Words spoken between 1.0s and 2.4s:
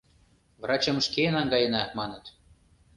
шке наҥгаена»,— маныт.